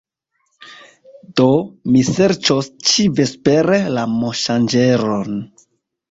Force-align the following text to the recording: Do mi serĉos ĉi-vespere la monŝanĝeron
Do 1.39 1.49
mi 1.95 1.99
serĉos 2.13 2.69
ĉi-vespere 2.91 3.77
la 3.97 4.05
monŝanĝeron 4.15 5.37